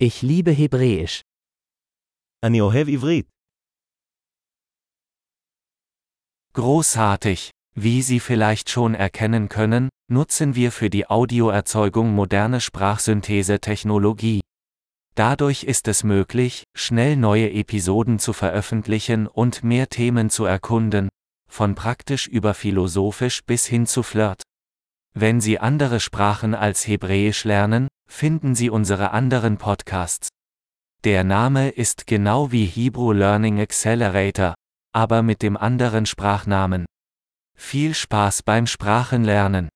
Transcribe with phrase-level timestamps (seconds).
[0.00, 1.22] Ich liebe Hebräisch.
[2.44, 3.26] אני אוהב עברית.
[6.52, 7.50] Großartig!
[7.74, 14.40] Wie Sie vielleicht schon erkennen können, nutzen wir für die Audioerzeugung moderne Sprachsynthese-Technologie.
[15.14, 21.08] Dadurch ist es möglich, schnell neue Episoden zu veröffentlichen und mehr Themen zu erkunden,
[21.48, 24.42] von praktisch über philosophisch bis hin zu Flirt.
[25.14, 30.27] Wenn Sie andere Sprachen als Hebräisch lernen, finden Sie unsere anderen Podcasts.
[31.03, 34.53] Der Name ist genau wie Hebrew Learning Accelerator,
[34.93, 36.85] aber mit dem anderen Sprachnamen.
[37.57, 39.69] Viel Spaß beim Sprachenlernen!